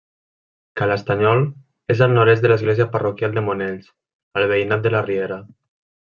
Ca 0.79 0.85
l'Estanyol 0.91 1.43
és 1.95 2.01
al 2.07 2.15
nord-est 2.19 2.45
de 2.47 2.51
l'església 2.53 2.87
parroquial 2.95 3.35
de 3.39 3.43
Monells, 3.49 3.91
al 4.41 4.47
veïnat 4.53 4.87
de 4.87 4.93
la 4.95 5.03
Riera. 5.09 5.39